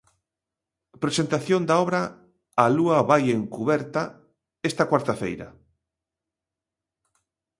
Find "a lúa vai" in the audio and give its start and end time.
2.09-3.23